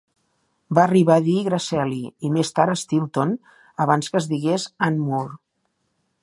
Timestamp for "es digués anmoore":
4.23-5.39